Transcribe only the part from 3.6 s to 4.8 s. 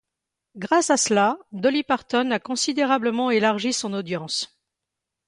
son audience.